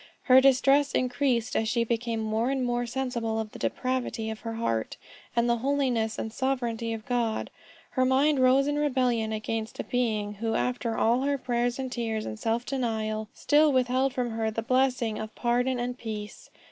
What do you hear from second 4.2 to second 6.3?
of her heart, and the holiness